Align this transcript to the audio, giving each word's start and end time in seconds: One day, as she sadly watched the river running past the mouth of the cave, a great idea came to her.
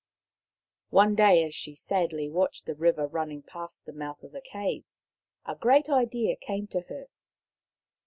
One 0.89 1.13
day, 1.13 1.43
as 1.43 1.53
she 1.53 1.75
sadly 1.75 2.27
watched 2.27 2.65
the 2.65 2.73
river 2.73 3.05
running 3.05 3.43
past 3.43 3.85
the 3.85 3.93
mouth 3.93 4.23
of 4.23 4.31
the 4.31 4.41
cave, 4.41 4.95
a 5.45 5.55
great 5.55 5.89
idea 5.89 6.35
came 6.37 6.65
to 6.69 6.81
her. 6.89 7.05